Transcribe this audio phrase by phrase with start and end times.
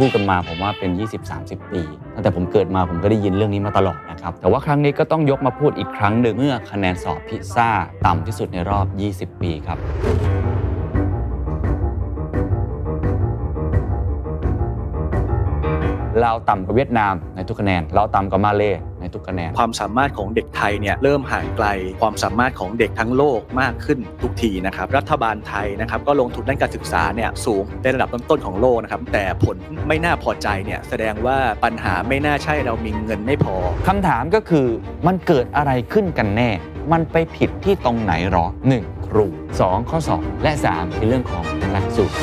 [0.00, 0.90] พูดกันมาผมว่าเป็น
[1.30, 1.82] 20-30 ปี
[2.14, 7.68] ตั้งแต่ผมเกิดมาผมก็ได้ยินเรื่องนี้มาตลอดนะครับ แต่ว่าครั้งนี้ก็ต้องยกมาพูดอีกครั้งหนึ่งเมื่อคะแนนสอบพิซซ่า
[8.06, 8.86] ต่ำที่สุดในรอบ
[9.32, 9.78] 20 ปีครับ
[16.20, 21.66] เราต่ำกว่าเวียดนามในทุกคะแนน เราต่ำกว่ามาเลใน ทุกคะแนน ความสามารถของเด็กไทยเนี่ยเริ่มห่างไกล
[22.00, 29.56] ความสามารถของเด็กทั้งโลกมากขึ้นทุกทีนะครับ รัฐบาลไทยนะครับก็ลงทุนด้านการศึกษาเนี่ยสูงในระดับต้นๆของโลกนะครับแต่ผล
[29.88, 33.56] ไม่น่าพอใจเนี่ยแสดงว่าปัญหาไม่น่าใช่เรามีเงินไม่พอ
[33.88, 34.66] คำถามก็คือ
[35.06, 36.50] มันเกิดอะไรขึ้นกันแน่
[36.92, 38.46] มันไปผิดที่ตรงไหนหรอ
[38.78, 39.06] 1.
[39.06, 39.26] ครู
[39.58, 39.90] 2.
[39.90, 40.94] ข้อสอบและ 3.
[40.96, 42.16] เป็นเรื่องของหลักสูตร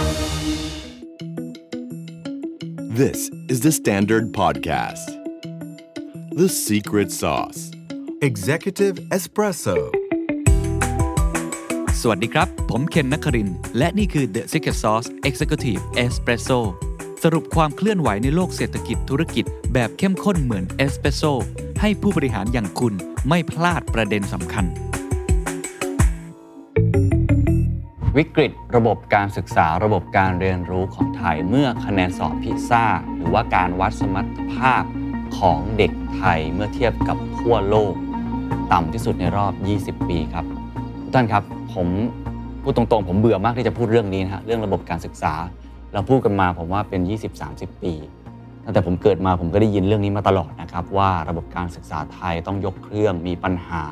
[2.99, 3.20] This
[3.51, 5.27] is the Standard Podcast.
[6.41, 7.62] The Secret Sauce
[8.30, 9.76] Executive Espresso.
[12.02, 16.60] สวัสดีครับ ผมเคนนักครินทร์และนี่คือ The Secret Sauce Executive Espresso
[17.24, 21.24] สรุปความเคลื่อนไหวในโลกเศรษฐกิจธุรกิจแบบเข้มข้นเหมือนเอสเปรสโซ
[21.82, 22.94] ให้ผู้บริหารอย่างคุณ
[23.29, 24.66] ไม่พลาดประเด็นสำคัญ
[28.18, 32.85] วิกฤตระบบการศึกษาระบบการเรียนรู้ของไทยเมื่อคะแนนสอบพิซซ่า
[33.16, 34.84] หรือว่าการวัดสมรรถภาพ
[35.40, 37.93] ของเด็ก ไทยเมื่อเทียบกับทั่วโลก
[38.71, 39.54] ต่ำที่สุดในรอบ
[39.99, 40.46] 20 ปีครับ
[41.04, 41.43] ทุกท่านครับ
[41.76, 41.87] ผม
[42.62, 45.34] พูดตรงๆ ผมเบื่อมากที่จะพูดเรื่องนี้นะฮะเรื่องระบบการศึกษา
[45.93, 47.01] เราพูดกันมาผมว่าเป็น
[47.41, 47.93] 20-30 ปี
[48.63, 53.84] ตั้งแต่ผมเกิดมาผมก็ได้ยินเรื่องนี้มาตลอดนะครับ ว่าระบบการศึกษาไทยต้องยกเครื่องมีปัญหา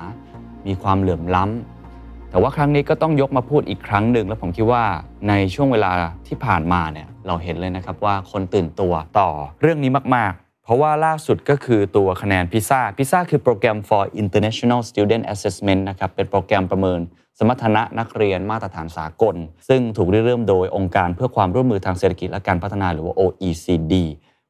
[0.67, 4.83] มีความเหลื่อมล้ำแต่ว่าครั้งนี้ก็ต้องยกมาพูดอีกครั้งหนึ่ง แล้วผมคิดว่า
[5.29, 5.91] ในช่วงเวลา
[6.27, 9.29] ที่ผ่านมาเนี่ยเราเห็นเลยนะครับว่าคนตื่นตัวต่อ
[9.61, 10.33] เรื่องนี้มาก
[10.65, 16.99] เพราะว่าล่าสุดก็คือตัวคะแนนพิซซ่าพิซซ่าคือโปรแกรม for international student assessment นะครับ เป็นโปรแกรมประเมิน
[17.39, 19.35] สมรรถนะนักเรียนมาตรฐานสากล
[19.67, 23.93] ซึ่งถูกริเริ่มโดยองค์การเพื่อความร่วมมือทางเศรษฐกิจและการพัฒนาหรือว่า OECD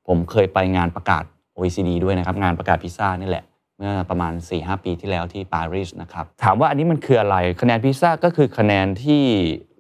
[0.07, 1.23] ผมเคยไปงานประกาศ
[1.57, 3.43] OECD ด้วยนะครับ งานประกาศพิซซ่านี่แหละ
[3.77, 9.23] เมื่อประมาณ 4-5 ปีที่แล้วที่ปารีสนะครับ ถามว่าอันนี้มันคืออะไร คะแนนพิซซ่าก็คือคะแนนที่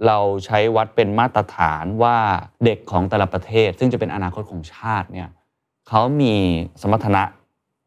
[0.05, 2.17] เราใช้วัดเป็นมาตรฐานว่า
[2.65, 5.29] เด็กของแต่ละประเทศ ซึ่งจะเป็นอนาคตของชาติเนี่ย
[5.89, 6.33] เขามี
[6.81, 7.23] สมรรถนะ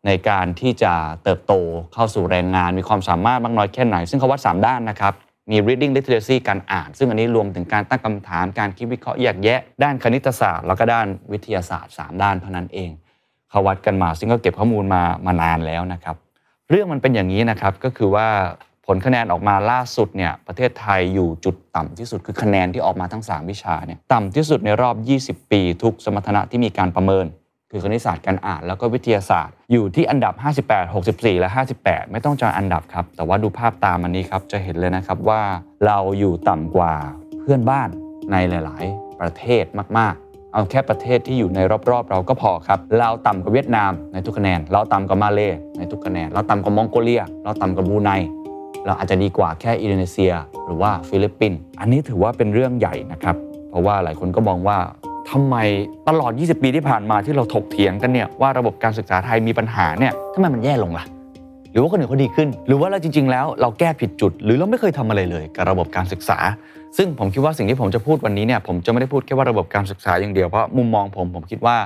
[0.06, 0.92] ในการที่จะ
[1.22, 1.52] เติบโต
[1.92, 5.14] เข้าสู่แรงงาน มีความสามารถมากน้อยแค่ไหน ซึ่งเขาวัด 3 ด้านนะครับ
[5.50, 12.90] มี reading literacy การอ่าน ซึ่งอันนี้รวมถึงการตั้งคำถามการคิดวิเคราะห์แยกแยะ ด้านคณิตศาสตร์ แล้วก็ด้านวิทยาศาสตร์ 3 ด้านเท่านั้นเอง
[13.50, 16.16] เขาวัดกันมา ซึ่งก็เก็บข้อมูลมามานานแล้วนะครับ
[16.70, 18.26] เรื่องมันเป็นอย่างนี้นะครับก็คือว่า
[18.86, 24.96] ผลคะแนนออกมาล่าสุดเนี่ยประเทศไทยอยู่จุดต่ำที่สุดคือคะแนนที่ออกมาทั้ง 3 วิชาเนี่ยต่ำที่สุดในรอบ
[25.40, 27.26] 20 ปี ทุกสมรรถนะที่มีการประเมิน
[27.70, 30.34] คือคณิตศาสตร์การอ่านแล้วก็วิทยาศาสตร์ อยู่ที่อันดับ
[30.68, 31.48] 58 64 และ
[31.80, 35.42] 58 ไม่ต้องจำอันดับครับ แต่ว่าดูภาพตามอันนี้ครับ จะเห็นเลยนะครับว่า
[35.86, 36.94] เราอยู่ต่ำกว่า
[37.40, 37.88] เพื่อนบ้าน
[38.32, 39.64] ในหลาย ๆ ประเทศ
[39.98, 45.40] มาก ๆ เอาแค่ประเทศที่อยู่ในรอบ ๆ เราก็พอครับเราต่ำกว่าเวียดนามในทุกคะแนน เราต่ำกว่ามาเล
[45.78, 48.10] ในทุกคะแนน เราต่ำกว่ามองโกเลีย เราต่ำกว่าบรูไน
[48.86, 50.32] เราอาจจะดีกว่าแค่อินโดนีเซีย
[50.64, 53.36] หรือว่าฟิลิปปินส์ อันนี้ถือว่าเป็นเรื่องใหญ่นะครับ
[53.70, 54.78] เพราะว่าหลายคนก็มองว่า
[55.30, 55.56] ทำไม
[56.08, 61.04] ตลอด 20 ปีที่ผ่านมาที่เราถกเถียงกันเนี่ยว่าระบบการศึกษาไทยมีปัญหาเนี่ยทำไมมันแย่ลงล่ะ
[61.72, 66.38] หรือว่าคนอื่นเขาดีขึ้น หรือว่าเราจริง ๆ แล้วเราแก้ผิดจุด หรือเราไม่เคยทำอะไรเลยกับระบบการศึกษา
[66.96, 71.76] ซึ่งผมคิดว่าสิ่งที่ผมจะพูดวันนี้เนี่ยผมจะไม่ได้พูดแค่ว่าระบบการศึกษาอย่างเดียวเพราะมุมมองผมผมคิดว่า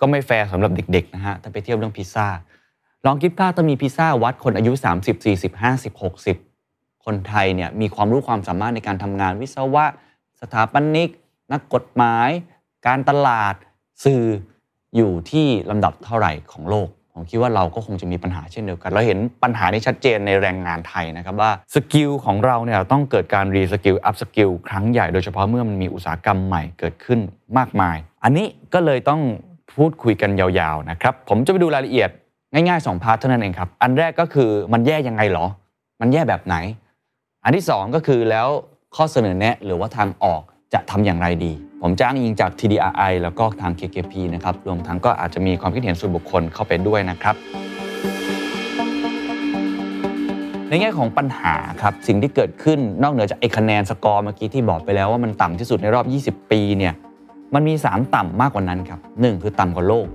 [0.00, 2.26] ก็ไม่แฟร์สำหรับเด็กๆนะฮะถ้าไปเทียบเรื่องพิซซ่า
[3.06, 4.72] ลองคิดภาพถ้ามีพิซซ่าวัดคนอายุ
[5.02, 6.02] 30 40 50
[6.52, 9.84] 60 คนไทยเนี่ยมีความรู้ความสามารถในการทำงานวิศวะ
[10.40, 11.08] สถาปนิก
[11.52, 12.28] นักกฎหมาย
[12.86, 13.54] การตลาด
[14.04, 14.22] สื่อ
[14.96, 27.20] อยู่ที่ลำดับเท่าไหร่ของโลก ผมคิดว่าเราก็คงจะมีปัญหาเช่นเดียวกัน เราเห็นปัญหานี้ชัดเจนในแรงงานไทยนะครับว่า skill ของเราเนี่ยต้องเกิดการ reskill upskill ครั้งใหญ่โดยเฉพาะเมื่อมันมีอุตสาหกรรมใหม่เกิดขึ้น
[27.58, 29.20] มากมาย อันนี้ก็เลยต้อง
[29.76, 32.10] พูดคุยกันยาวๆนะครับผมจะไปดูรายละเอียด
[32.52, 35.46] ง่ายๆ2 part เท่านั้นเองครับ อันแรกก็คือมันแย่ยังไงหรอ
[36.00, 36.56] มันแย่แบบไหน
[37.44, 38.48] อันที่ 2 ก็คือแล้ว
[38.96, 40.42] ข้อเสนอแนะหรือว่าทางออก
[40.74, 41.52] จะทำอย่างไรดี
[41.82, 47.34] ผมอ้างอิงจาก TDRI แล้วก็ทาง KKP นะครับรวมทั้งก็อาจจะมีความคิดเห็นส่วนบุคคลเข้าไปด้วยนะครับ
[50.68, 56.00] ในแง่ของปัญหาครับสิ่งที่เกิดขึ้นนอกเหนือจากไอ้คะแนนสกอร์เมื่อกี้ที่บอกไปแล้วว่ามันต่ำที่สุดในรอ
[56.32, 56.94] บ 20 ปีเนี่ย
[57.54, 60.06] มันมี 3 ต่ำมากกว่านั้นครับ1คือต่ำกว่าโลก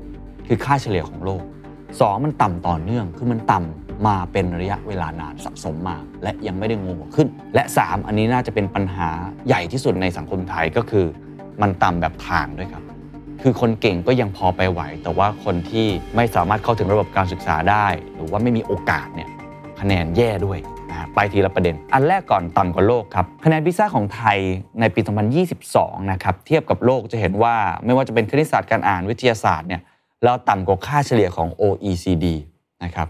[0.48, 1.42] คือค่าเฉลี่ยของโลก
[1.84, 9.10] 2 มันต่ำต่อเนื่องคือมันต่ำ มาเป็นระยะเวลานานสะสมมา และยังไม่ได้งงขึ้น และ 3 อันนี้น่าจะเป็นปัญหา
[9.48, 11.06] ใหญ่ที่สุดในสังคมไทยก็คือ
[11.62, 12.84] มันต่ำแบบทางด้วยครับ
[13.42, 19.30] คือคนเก่งก็ยังพอไปไหว แต่ว่าคนที่ไม่สามารถเข้าถึงระบบการศึกษาได้ หรือว่าไม่มีโอกาสเนี่ย
[19.80, 20.60] คะแนนแย่ด้วย
[20.92, 24.38] นไปทีละประเด็น อันแรกก่อนต่ำกว่าโลกครับ คะแนนพิซซ่าของไทย
[24.80, 25.02] ในปี
[25.56, 27.56] 2022 นะครับ เทียบกับโลกจะเห็นว่า
[27.86, 29.82] ไม่ว่าจะเป็นคณิตศาสตร์การอ่านวิทยาศาสตร์เนี่ย
[30.24, 32.26] เราต่ำกว่าค่าเฉลี่ยของ OECD
[32.84, 33.08] นะครับ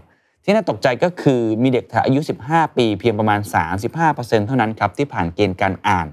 [0.48, 3.40] ที่น่าตกใจก็คือมีเด็กอายุ 15 ปี เพียงประมาณ
[3.92, 6.06] 35%เท่านั้นครับที่ผ่านเกณฑ์การอ่าน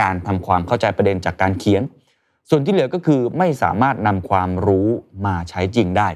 [0.00, 1.82] การทำความเข้าใจประเด็นจากการเขียน
[2.50, 4.88] ส่วนที่เหลือก็คือไม่สามารถนำความรู้
[5.26, 6.08] มาใช้จริงได้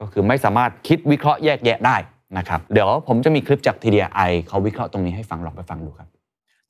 [0.00, 1.96] ก็คือไม่สามารถคิดวิเคราะห์แยกแยะได้
[2.38, 6.08] นะครับ เดี๋ยวผมจะมีคลิปจาก TDI เขาวิเคราะห์ตรงนี้ให้ฟังลองไปฟังดูครับ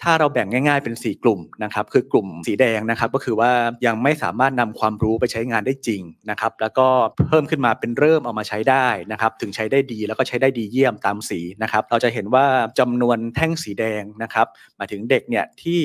[0.03, 3.51] ถ้าเราแบ่งง่ายๆเป็น 4 กลุ่มนะครับคือกลุ่มสีแดงนะครับก็คือว่า
[3.87, 6.87] ยังไม่สามารถนำความรู้ไปใช้งานได้จริงนะครับแล้วก็
[7.29, 12.45] เพิ่มขึ้นมาเป็นเริ่มเอามาใช้ได้นะครับถึงใช้ได้ดีแล้วก็ใช้ได้ดีเยี่ยมตามสีนะครับเราจะเห็นว่า
[12.79, 15.81] จำนวนแท่งสีแดงนะครับหมายถึงเด็กเนี่ยที่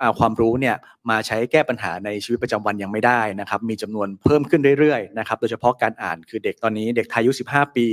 [0.00, 0.76] เอาความรู้เนี่ย
[1.10, 7.84] มาใช้แก้ปัญหาในชีวิตประจำวันยังไม่ได้นะครับมีจำนวนเพิ่มขึ้นเรื่อยๆนะครับโดยเฉพาะการอ่านคือเด็กตอนนี้เด็กไทยอายุ 15 ปี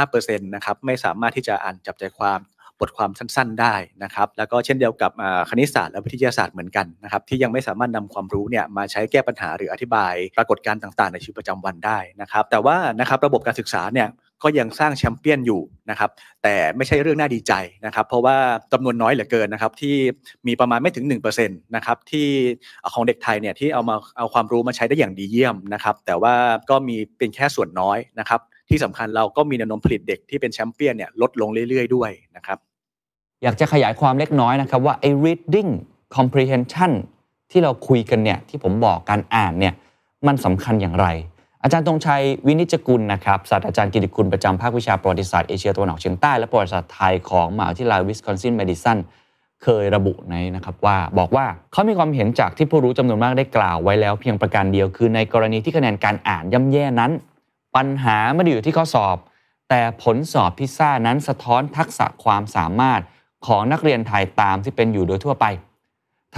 [0.00, 2.40] 65%นะครับไม่สามารถที่จะอ่านจับใจความ
[2.80, 3.74] บทความสั้น ๆ ได้
[4.04, 5.10] นะครับ แล้วก็เช่นเดียวกับ
[5.50, 14.08] คณิตศาสตร์และวิทยาศาสตร์เหมือนกันนะครับที่ยังไม่สามารถนำความรู้เนี่ยมาใช้แก้ปัญหาหรืออธิบายปรากฏการณ์ต่างๆ ในชีวิตประจำวันได้นะครับ แต่ว่านะครับระบบการศึกษาเนี่ย
[14.44, 16.10] ก็ยังสร้างแชมเปี้ยนอยู่นะครับ
[16.42, 17.52] แต่ไม่ใช่เรื่องน่าดีใจ
[17.86, 18.36] นะครับ เพราะว่า
[18.72, 19.96] จำนวนน้อยเหลือเกินนะครับที่
[20.46, 21.04] มีประมาณไม่ถึง
[21.34, 22.26] 1%นะครับที่
[22.94, 26.34] ของเด็กไทยเนี่ยที่เอามาเอาความรู้มาใช้ได้อย่างดีเยี่ยมนะครับ แต่ว่า
[26.70, 32.58] ก็มีเป็นแค่ส่วนน้อยนะครับ ที่สำคัญเราก็มีแนวโน้มผลิตเด็กที่เป็นแชมเปี้ยนเนี่ยลดลงเรื่อยๆ ด้วยนะครับ
[33.42, 35.70] อยากจะขยายความเล็กน้อยนะครับว่าไอ้ reading
[36.16, 36.92] comprehension
[37.50, 39.74] ที่เราคุยกันเนี่ยที่ผมบอกการอ่านเนี่ย
[40.26, 41.06] มันสำคัญอย่างไร
[41.62, 48.98] อาจารย์ธงชัยวินิจจะกูลนะครับศาสตราจารย์กิติคุณประจำภาควิชาประวัติศาสตร์เอเชียตะวันออกเฉียงใต้และประวัติศาสตร์ไทยของมหาวิทยาลัยวิสคอนซินแมดิสัน
[49.62, 57.12] เคยระบุในนะครับว่าบอกว่าเขามีความเห็นจากที่ผู้รู้จำนวนมากได้กล่าวไว้แล้วเพียงประการเดียวคือในกรณีที่คะแนนการอ่านย่ำแย่นั้น
[57.76, 59.16] ปัญหาไม่ได้อยู่ที่ข้อสอบ
[59.68, 63.00] แต่ผลสอบพิซซ่านั้นสะท้อนทักษะความสามารถ
[63.46, 65.46] ของนักเรียนไทยตามที่เป็นอยู่โดยทั่วไป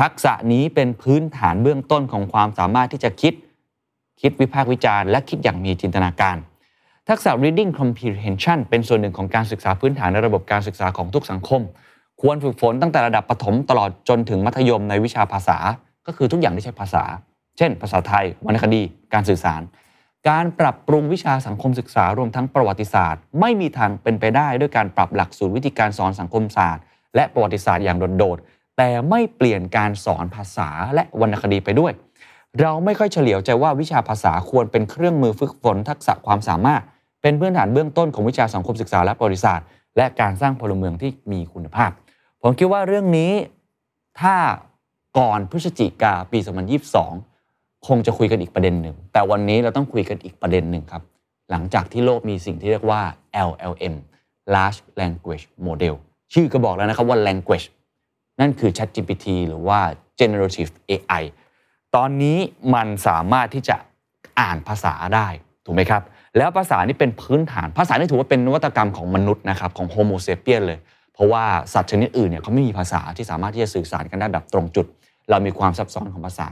[0.00, 3.32] ทักษะนี้เป็นพื้นฐานเบื้องต้นของความสามารถที่จะคิด
[4.20, 6.36] คิดวิพากษ์วิจารณ์และคิดอย่างมีจินตนาการ
[7.08, 11.62] ทักษะ reading comprehension เป็นส่วนหนึ่งของการศึกษาพื้นฐานในระบบการศึกษาของทุกสังคม
[12.22, 15.58] ควรฝึกฝนตั้งแต่ระดับประถมตลอดจนถึงมัธยมในวิชาภาษา
[16.06, 17.04] ก็คือทุกอย่างที่ใช้ภาษา
[17.58, 18.82] เช่น ภาษาไทย วรรณคดี
[19.12, 19.62] การสื่อสาร
[20.28, 26.84] การปรับปรุงวิชาสังคมศึกษารวมทั้งประวัติศาสตร์ ไม่มีทางเป็นไปได้ด้วยการปรับหลักสูตรวิธีการสอนสังคมศาสตร์
[27.14, 31.92] และประวัติศาสตร์อย่างโดดๆ แต่ไม่เปลี่ยนการสอนภาษาและวรรณคดีไปด้วย
[32.60, 36.82] เราไม่ค่อยเฉลียวใจว่าวิชาภาษาควรเป็นเครื่องมือฝึกฝนทักษะความสามารถ
[37.22, 39.66] เป็นพื้นฐานเบื้องต้นของวิชาสังคมศึกษาและประวัติศาสตร์
[39.96, 41.90] และการสร้างพลเมืองที่มีคุณภาพ
[42.42, 43.32] ผมคิดว่าเรื่องนี้
[44.20, 44.36] ถ้า
[45.18, 46.38] ก่อนพฤศจิกาปี
[47.12, 51.02] 2022 คงจะคุยกันอีกประเด็นหนึ่ง แต่วันนี้เราต้องคุยกันอีกประเด็นหนึ่งครับ
[51.50, 53.02] หลังจากที่โลกมีสิ่งที่เรียกว่า
[53.48, 53.94] LLM
[54.54, 55.94] Large Language Model
[56.32, 57.66] ชื่อก็บอกแล้วนะครับว่า language
[58.40, 59.80] นั่นคือ ChatGPT หรือว่า
[60.20, 61.22] generative AI
[61.96, 62.38] ตอนนี้
[62.74, 63.76] มันสามารถที่จะ
[64.40, 65.28] อ่านภาษาได้
[65.64, 66.02] ถูกไหมครับ
[66.36, 70.78] แล้วภาษานี่เป็นพื้นฐาน ภาษานี่ถือว่าเป็นนวัตกรรมของมนุษย์นะครับของโฮโมเซเปียนเลย
[71.14, 74.86] เพราะว่าสัตว์ชนิดอื่นเนี่ยเขาไม่มีภาษาที่สามารถที่จะสื่อสารกันได้แบบตรงจุด
[75.30, 76.48] เรามีความซับซ้อนของภาษา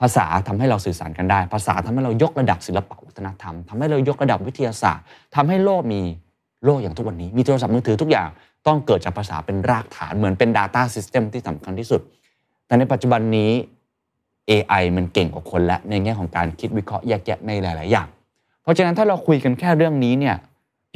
[0.00, 6.02] ภาษาทำให้เราสื่อสารกันได้ ภาษาทำให้เรายกระดับศิลปวัฒนธรรมทำให้เรายกระดับวิทยาศาสตร์ทำให้โลกมี
[6.64, 8.28] โลกอย่างทุกวันนี้ มีโทรศัพท์มือถือทุกอย่าง
[8.66, 12.00] ต้องเกิดจากภาษาเป็นรากฐานเหมือนเป็น Data System ที่สำคัญที่สุด
[12.66, 13.50] แต่ในปัจจุบันนี้
[14.50, 18.08] AI มันเก่งกว่าคนและในแง่ของการคิดวิเคราะห์แยกแยะในหลาย ๆ อย่าง
[18.62, 20.36] เพราะฉะนั้นถ้าเราคุยกันแค่เรื่องนี้เนี่ย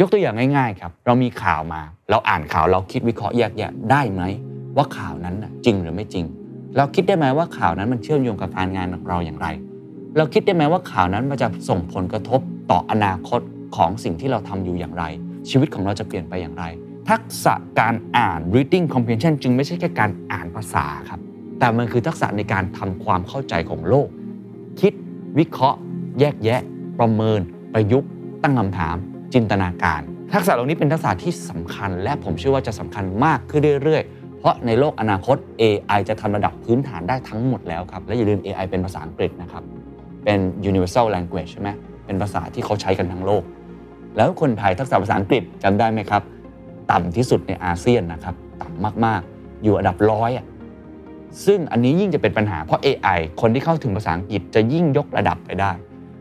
[0.00, 4.22] ยกตัวอย่างง่าย ๆ ครับ เรามีข่าวมา เราอ่านข่าวเราคิดวิเคราะห์แยกแยะได้ไหม
[4.76, 6.24] ว่าข่าวนั้นจริงหรือไม่จริง
[6.76, 9.46] เราคิดได้ไหมว่าข่าวนั้นมันเชื่อมโยงกับการงานของเราอย่างไร
[10.16, 12.40] เราคิดได้ไหมว่าข่าวนั้นมันจะส่งผลกระทบ
[12.70, 13.40] ต่ออนาคต
[13.76, 15.04] ของสิ่งที่เราทำอยู่อย่างไร
[15.50, 16.64] ชีวิตของเราจะเปลี่ยนไปอย่างไร
[17.10, 21.20] ทักษะการอ่าน reading comprehension จึงไม่ใช่แค่การอ่านภาษาครับ
[21.58, 24.08] แต่มันคือทักษะในการทำความเข้าใจของโลก
[24.80, 24.92] คิด
[25.38, 25.78] วิเคราะห์
[26.20, 26.60] แยกแยะ
[26.98, 27.40] ประเมิน
[27.72, 28.10] ประยุกต์
[28.42, 28.96] ตั้งคำถาม
[29.34, 30.00] จินตนาการ
[30.34, 39.62] ทักษะเหล่านี้เป็นทักษะที่สำคัญ และผมเชื่อว่าจะสำคัญมากขึ้นเรื่อยๆ เพราะในโลกอนาคต AI จะทำระดับพื้นฐานได้ทั้งหมดแล้วครับ และอย่าลืม AI เป็นภาษาอังกฤษนะครับ
[40.24, 40.38] เป็น
[40.70, 41.68] universal language ใช่ไหม
[42.06, 43.42] เป็นภาษาที่เขาใช้กันทั้งโลก
[44.16, 46.22] แล้วคนไทยทักษะภาษาอังกฤษจำได้ไหมครับ
[46.90, 50.46] ต่ำที่สุดในอาเซียนนะครับ ต่ำมากๆ อยู่อันดับร้อยอะ
[51.46, 55.72] ซึ่งอันนี้ยิ่งจะเป็นปัญหาเพราะ AI คนที่เข้าถึงภาษาอังกฤษจะยิ่งยกระดับไปได้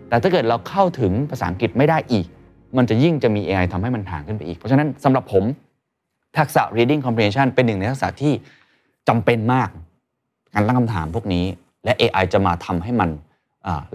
[0.10, 2.26] แต่ถ้าเกิดเราเข้าถึงภาษาอังกฤษไม่ได้อีก
[2.78, 5.44] มันจะยิ่งจะมี AI ทำให้มันห่างขึ้นไปอีก เพราะฉะนั้นสำหรับผม
[6.38, 8.34] ทักษะ reading comprehension เป็นหนึ่งในทักษะที่
[9.08, 9.70] จำเป็นมาก
[10.54, 11.46] การตั้งคำถามพวกนี้
[11.86, 13.10] และ AI จะมาทำให้มัน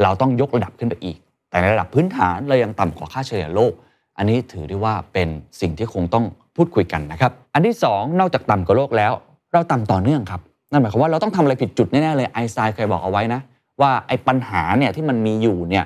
[0.02, 1.16] เราต้องยกระดับขึ้นไปอีก
[1.50, 3.73] แต่ในระดับพื้นฐานเรายังต่ำกว่าค่าเฉลี่ยโลก
[4.21, 5.29] อันนี้ถือได้ว่าเป็น
[5.61, 6.25] สิ่งที่คงต้อง
[6.57, 9.12] พูดคุยกันนะครับ อันที่ 2 นอกจากต่ำกว่าโลกแล้ว
[9.53, 13.41] เราต่ำต่อเนื่องครับ นั่นหมายความว่าเราต้องทำอะไรผิดจุดแน่ๆเลยไอน์สไตน์เคยบอกเอาไว้นะ
[13.81, 15.85] ว่าไอ้ปัญหาเนี่ยที่มันมีอยู่เนี่ย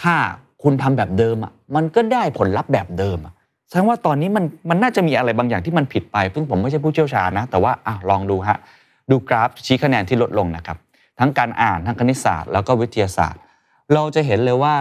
[0.00, 0.14] ถ้า
[0.62, 3.32] คุณทำแบบเดิมอะมันก็ได้ผลลัพธ์แบบเดิมอะ
[3.68, 8.58] แสดงว่าตอนนี้มันมันน่าจะมีอะไรบางอย่างที่มันผิดไปซึ่งผมไม่ใช่ผู้เชี่ยวชาญนะ แต่ว่าอะลองดูฮะ
[9.10, 10.76] ดูกราฟชี้คะแนนที่ลดลงนะครับ
[11.18, 13.40] ทั้งการอ่านทั้งคณิตศาสตร์แล้วก็วิทยาศาสตร์
[13.94, 14.76] เราจะเห็นเลยว่า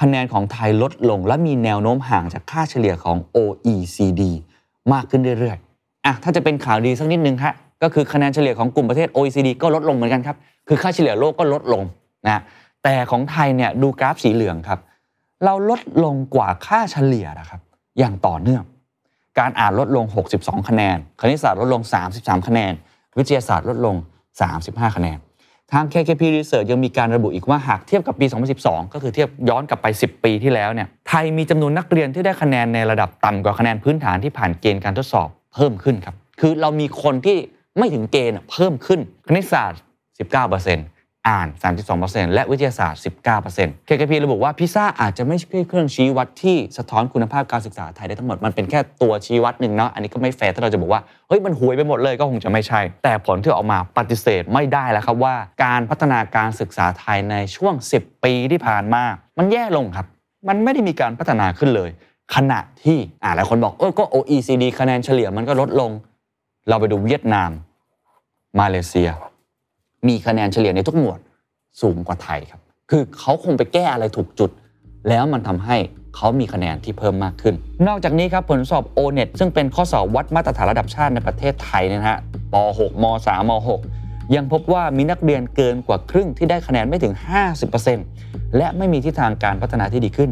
[0.00, 4.22] คะแนนของไทยลดลง และมีแนวโน้มห่างจากค่าเฉลี่ยของ OECD
[4.92, 10.36] มากขึ้นเรื่อยๆอะถ้าจะเป็นข่าวดีสักนิดนึงฮะก็คือคะแนนเฉลี่ยของกลุ่มประเทศ OECD ก็ลดลงเหมือนกันครับ
[10.68, 11.82] คือค่าเฉลี่ยโลกก็ลดลง
[12.28, 12.42] นะ
[12.84, 14.78] แต่ของไทยเนี่ยดูกราฟสีเหลืองครับ
[15.44, 17.60] เราลดลงกว่าค่าเฉลี่ยนะครับ
[17.98, 18.62] อย่างต่อเนื่อง
[19.38, 20.04] การอ่านลดลง
[20.36, 21.82] 62 คะแนน คณิตศาสตร์ลดลง
[22.14, 22.72] 33 คะแนน
[23.18, 23.96] วิทยาศาสตร์ลดลง
[24.46, 25.18] 35 คะแนน
[25.72, 28.26] ทาง KKP Research ยังมีการระบุอีกว่าหากเทียบกับปี
[28.60, 37.36] 2012 ก็คือเทียบย้อนกลับไป 10 ปีที่แล้วเนี่ยไทยมีจำนวนนักเรียนที่ได้คะแนนในระดับต่ำกว่าคะแนนพื้นฐานที่ผ่านเกณฑ์การทดสอบเพิ่มขึ้นครับคือเรามีคนที่
[37.78, 39.80] ไม่ถึงเกณฑ์เพิ่มขึ้นคณิตศาสตร์
[40.38, 40.91] 19%
[41.28, 41.48] อ่าน
[41.90, 43.00] 32%และวิทยาศาสตร์
[43.44, 59.02] 19% KKP ระบุว่าพิซ่าอาจจะไม่ใช่เครื่องชี้วัดที่สะท้อนคุณภาพการศึกษาไทยได้ทั้งหมด มันเป็นแค่ตัวชี้วัดหนึ่งเนาะ อันนี้ก็ไม่แฟร์ถ้าเราจะบอกว่า เฮ้ย มันห่วยไปหมดเลยก็คงจะไม่ใช่ แต่ผลที่ออกมาปฏิเสธไม่ได้แล้วครับว่า การพัฒนาการศึกษาไทยในช่วง 10 ปีที่ผ่านมา
[59.38, 60.06] มันแย่ลงครับ
[60.48, 61.90] มันไม่ได้มีการพัฒนาขึ้นเลย
[62.34, 65.90] ขณะที่อ่าหลายคนบอกเออก็ OECD คะแนนเฉลี่ยมันก็ลดลง
[66.68, 67.50] เราไปดูเวียดนาม
[68.60, 69.10] มาเลเซีย
[70.08, 71.18] มีคะแนนเฉลี่ยในทุกหมวด
[71.80, 74.50] สูงกว่าไทยครับ คือเขาคงไปแก้อะไรถูกจุด
[75.08, 75.76] แล้วมันทำให้
[76.16, 77.54] เขามีคะแนนที่เพิ่มมากขึ้น
[77.88, 82.18] นอกจากนี้ครับผลสอบ o n e t ซึ่งเป็นข้อสอบวัดมาตรฐานระดับชาติในประเทศไทยนะฮะ
[82.52, 83.52] ป .6 ม .3 ม
[83.92, 87.14] .6 ยังพบว่ามีนักเรียนเกินกว่าครึ่งที่ได้คะแนนไม่ถึง
[87.84, 90.30] 50%และไม่มีทิศทางการพัฒนาที่ดีขึ้น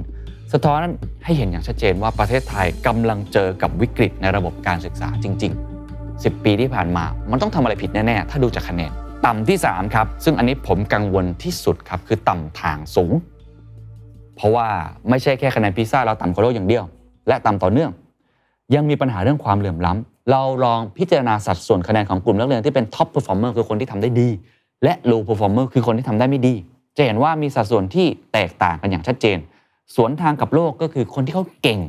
[0.52, 0.80] สะท้อน
[1.24, 5.52] ให้เห็นอย่างชัดเจนว่าประเทศไทยกำลังเจอกับวิกฤตในระบบการศึกษาจริง
[5.92, 8.92] ๆ 10 ปีที่ผ่านมา มันต้องทำอะไรผิดแน่ๆ ถ้าดูจากคะแนน
[9.26, 13.12] ต่ำที่3ครับซึ่งอันนี้ผมกังวลที่สุดครับคือต่ำทางสูง
[14.36, 14.68] เพราะว่า
[15.10, 16.84] ไม่ใช่แค่คะแนนพิซซ่าเราต่ำกว่าโลกอย่างเดียว
[17.28, 17.90] และต่ำต่อเนื่อง
[18.74, 24.28] ยังมีปัญหาเรื่องความเหลื่อมล้ำเราลองพิจารณาสัดส่วนคะแนนของกลุ่มนักเรียนที่เป็น top performer คือคนที่ทำได้ดี
[24.84, 26.54] และ low performer คือคนที่ทำได้ไม่ดี
[26.96, 29.38] จะเห็นว่ามีสัดส่วนที่แตกต่างกันอย่างชัดเจน
[29.96, 31.80] สวนทางกับโลกก็คือคนที่เขาเก่ง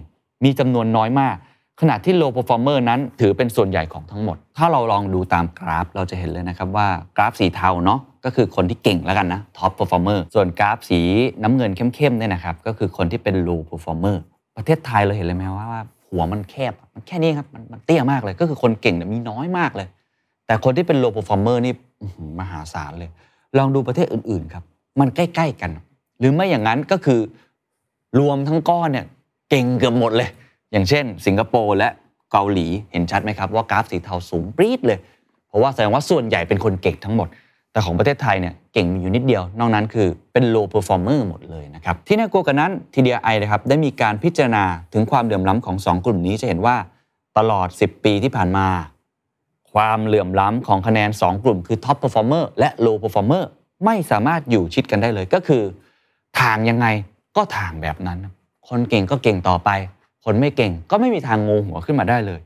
[0.44, 1.36] มีจำนวนน้อยมาก
[1.80, 6.88] ขณะที่ low performer นั้นถือเป็นส่วนใหญ่ของทั้งหมด ถ้าเราลองดูตามกราฟเราจะเห็นเลยนะครับว่า
[7.18, 11.00] กราฟสีเทาเนาะก็คือคนที่เก่งแล้วกันนะ top performer ส่วนกราฟสี
[11.44, 14.18] น้ำเงินเข้มๆเนี่ยนะครับก็คือคนที่เป็น low performer
[14.58, 19.88] ประเทศไทยเราเห็นเลยไหมว่าว่าหัวมันแคบมันแค่นี้ครับมันมันเตี้ยมากเลยก็คือคนเก่งเนี่ยมีน้อยมากเลย
[20.46, 21.74] แต่คนที่เป็น low performer นี่
[22.40, 23.10] มหาศาลเลย
[23.58, 24.64] ลองดูประเทศอื่นๆครับ
[25.00, 25.72] มันใกล้ ๆ กัน
[26.20, 27.20] หรือไม่อย่างนั้นก็คือ
[28.20, 29.06] รวมทั้งก้อนเนี่ย
[29.50, 30.30] เก่งเกือบหมดเลย
[30.72, 31.90] อย่างเช่น สิงคโปร์และ
[32.32, 35.00] เกาหลีเห็นชัดไหมครับว่ากราฟสีเทาสูงปรี๊ดเลย
[35.48, 37.28] เพราะว่าแสดงว่าส่วนใหญ่เป็นคนเก่งทั้งหมด
[37.72, 44.64] แต่ของประเทศไทยเนี่ยเก่งมีอยู่นิดเดียวนอกนั้นคือเป็น low performer หมดเลยนะครับที่น่ากลัวกันนั้น TDI นะครับได้มีการพิจารณา
[44.94, 46.76] ถึงความเหลื่อมล้ำของ 2 กลุ่มนี้จะเห็นว่า
[47.38, 48.68] ตลอด 10 ปีที่ผ่านมา
[49.74, 53.44] ความเหลื่อมล้ำของคะแนน 2 กลุ่มคือ top performer และ low performer
[53.86, 55.64] ไม่สามารถอยู่ชิดกันได้เลยก็คือ
[56.40, 56.88] ทางยังไง
[57.36, 58.20] ก็ทางแบบนั้น
[58.68, 59.70] คนเก่งก็เก่งต่อไป
[60.26, 62.42] คนไม่เก่ง ก็ไม่มีทางงูหัวขึ้นมาได้เลย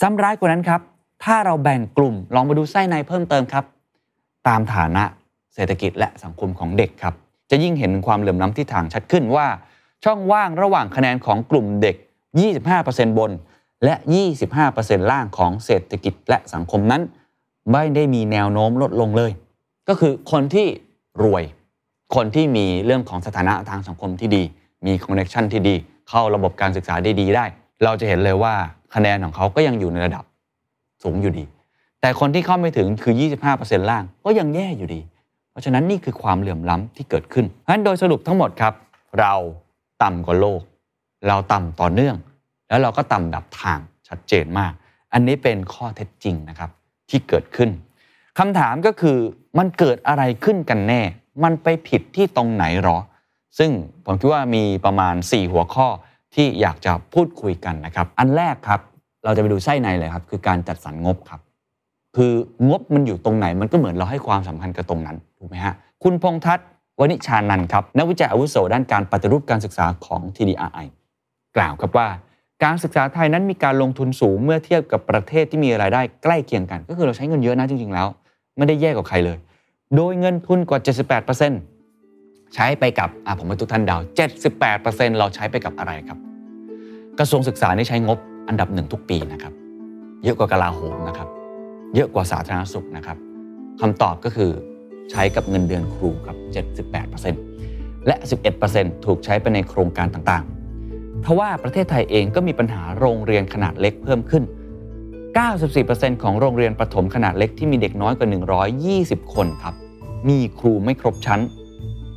[0.00, 0.80] ซ้ำร้ายกว่านั้นครับ
[1.24, 3.64] ถ้าเราแบ่งกลุ่มลองมาดูไส้ในเพิ่มเติมครับ
[4.48, 5.04] ตามฐานะ
[5.54, 7.14] เศรษฐกิจและสังคมของเด็กครับ
[7.50, 9.46] จะยิ่งเห็นความเหลื่อมล้ำที่ทางชัดขึ้นว่า
[10.04, 11.96] ช่องว่างระหว่างคะแนนของกลุ่มเด็ก
[12.56, 13.30] 25%บน
[13.84, 13.94] และ
[14.52, 17.02] 25%ล่างของเศรษฐกิจและสังคมนั้น
[17.72, 19.32] ไม่ได้มีแนวโน้มลดลงเลย
[19.88, 20.66] ก็คือคนที่
[21.24, 21.44] รวย
[22.14, 24.42] คนที่มีเรื่องของสถานะทางสังคมที่ดี
[24.86, 25.76] มีคอนเนคชันที่ดี
[26.10, 27.44] เข้าระบบการศึกษาได้ดีได้
[27.84, 28.54] เราจะเห็นเลยว่า
[28.94, 30.24] คะแนนของเขาก็ยังอยู่ในระดับ
[31.02, 31.44] สูงอยู่ดี
[32.00, 33.14] แต่คนที่เข้าไม่ถึงคือ
[33.52, 35.00] 25%ล่างก็ยังแย่อยู่ดี
[35.50, 38.74] เพราะฉะนั้นนี่คือความเหลื่อมล้ำที่เกิดขึ้นเพราะฉะนั้นโดยสรุปทั้งหมดครับ
[39.20, 39.34] เรา
[40.02, 40.60] ต่ำกว่าโลก
[41.28, 42.16] เราต่ำต่อเนื่อง
[42.68, 44.72] แล้วเราก็ต่ำดับทางชัดเจนมาก
[45.12, 46.70] อันนี้เป็นข้อเท็จจริงนะครับ
[47.10, 47.70] ที่เกิดขึ้น
[48.38, 49.18] คำถามก็คือ
[49.58, 51.02] มันเกิดอะไรขึ้นกันแน่
[51.44, 52.98] มันไปผิดที่ตรงไหนหรอ
[53.58, 53.70] ซึ่ง
[54.04, 55.86] ผมคิดว่ามีประมาณ 4 หัวข้อ
[56.34, 58.80] ที่อยากจะพูดคุยกันนะครับ อันแรกครับ
[59.24, 61.40] เราจะไปดูไส้ในเลยครับ คือการจัดสรรงบครับ
[62.16, 62.32] คือ
[62.68, 66.66] งบมันอยู่ตรงไหน มันก็เหมือนเราให้ความสำคัญกับตรงนั้นถูกไหมฮะคุณพงษ์ทัศน์
[67.00, 70.86] วณิชานันครับนักวิจัยอาวุโสด้านการปฏิรูปการศึกษาของ TDRI
[71.56, 72.08] กล่าวครับว่า
[72.64, 78.06] การศึกษาไทยนั้นมีการลงทุนสูงเมื่อเทียบกับประเทศที่มีรายได้ใกล้เคียงกัน ก็คือเราใช้เงินเยอะนะจริงๆแล้ว
[78.56, 79.38] ไม่ได้แย่กว่าใครเลย
[79.96, 80.80] โดยเงินทุนกว่า
[81.30, 81.79] 78%
[82.54, 84.00] ใช้ไปกับอะผมให้ทุกท่านดาว
[84.60, 86.18] 78%เราใช้ไปกับอะไรครับ
[87.18, 89.52] กระทรวงศึกษานี่ใช้งบอันดับหนึ่งทุกปีนะครับ
[90.24, 91.28] เยอะกว่ากลาโหมนะครับ
[91.94, 93.16] เยอะกว่าสาธารณสุขนะครับ
[93.80, 94.50] คำตอบก็คือ
[95.10, 96.36] ใช้กับเงินเดือนครูครับ
[97.42, 98.16] 78%และ
[98.60, 104.44] 11%ถูกใช้ไปในโครงการต่างๆ เพราะว่าประเทศไทยเองก็มีปัญหาโรงเรียนขนาดเล็กเพิ่มขึ้น
[105.52, 108.28] 94%ของโรงเรียนประถมขนาดเล็กที่มีเด็กน้อยกว่า
[109.20, 109.74] 120 คนครับ
[110.28, 111.40] มีครูไม่ครบชั้น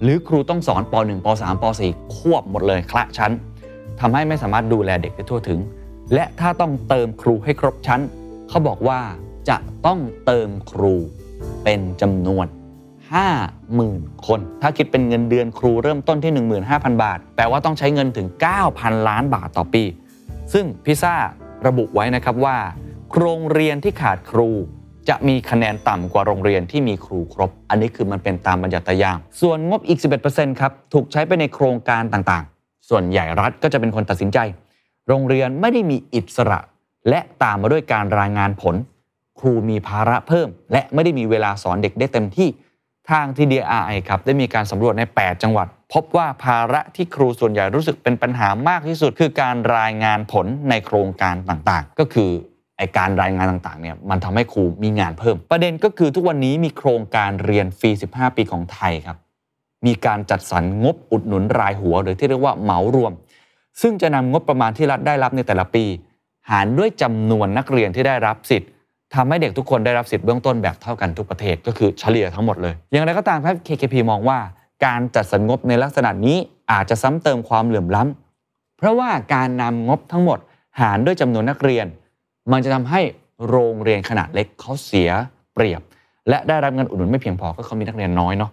[0.04, 3.32] หรือครูต้องสอนป .1 ป .3 ป .4 ควบหมดเลยคละชั้น
[4.00, 5.60] ทำให้ไม่สามารถดูแลเด็กได้ทั่วถึง
[6.14, 8.02] และถ้าต้องเติมครูให้ครบชั้น
[8.50, 9.00] เขาบอกว่า
[9.50, 10.96] จะต้องเติมครู
[11.64, 12.46] เป็นจำนวน
[13.36, 16.32] 50,000 คน ถ้าคิดเป็นเงินเดือนครูเริ่มต้นที่
[16.68, 18.28] 15,000 บาท แปลว่าต้องใช้เงินถึง
[18.68, 19.84] 9,000 ล้านบาทต่อปี
[20.54, 21.16] ซึ่งพิซ่า
[21.68, 22.58] ระบุไว้นะครับว่า
[23.18, 24.50] โรงเรียนที่ขาดครู
[25.10, 34.38] จะมีคะแนนต่ำกว่าโรงเรียนที่มีครูครบ อันนี้คือมันเป็นตามบรรยัติยาง ส่วนงบอีก 11%ครับถูกใช้ไปในโครงการต่างๆ ส่วนใหญ่รัฐก็จะเป็นคนตัดสินใจ
[35.08, 36.60] โรงเรียนไม่ได้มีอิสระ
[37.10, 38.76] และตามมาด้วยการรายงานผล
[39.40, 42.50] ครูมีภาระเพิ่ม และไม่ได้มีเวลาสอนเด็กได้เต็มที่
[43.10, 52.32] ทาง TDRI ครับได้มีการสำรวจใน 8 จังหวัด พบว่าภาระที่ครูส่วนใหญ่รู้สึกเป็นปัญหามากที่สุด คือการรายงานผลในโครงการต่างๆ ก็คือ
[52.98, 59.18] การรายงานต่างๆเนี่ยมันทำให้ครูมีงานเพิ่ม ประเด็นก็คือทุกวันนี้มีโครงการเรียนฟรี 15 ปีของไทยครับ
[59.86, 63.12] มีการจัดสรรงบอุดหนุนรายหัว หรือที่เรียกว่าเหมารวม
[63.82, 65.86] ซึ่งจะนำงบประมาณที่รัฐได้รับในแต่ละปี
[66.52, 68.70] หารด้วยจำนวนนักเรียนที่ได้รับสิทธิ์
[69.16, 74.40] ทำให้เด็กทุกคนได้รับสิทธิ์เบื้องต้นแบบเท่ากันทุกประเทศก็คือเฉลี่ยทั้งหมดเลย อย่างไรก็ตามครับ KKP มองว่า
[74.86, 76.38] การจัดสรรงบในลักษณะนี้
[76.72, 80.40] อาจจะซ้ำเติมความเหลื่อมล้ำเพราะว่าการนำงบทั้งหมด
[80.82, 81.86] หารด้วยจำนวนนักเรียน
[82.52, 83.02] มันจะทำให้
[83.50, 85.10] โรงเรียนขนาดเล็กเขาเสีย
[85.54, 85.82] เปรียบ
[86.30, 88.52] และได้รับเงินอุดหนุนไม่เพียงพอก็เขามีนักเรียนน้อยเนาะ